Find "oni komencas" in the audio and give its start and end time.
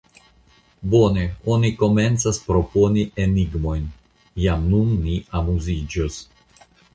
1.55-2.39